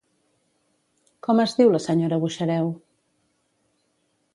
Com 1.29 1.43
es 1.45 1.55
diu 1.61 1.75
la 1.75 1.83
senyora 1.85 2.21
Buxareu? 2.27 2.77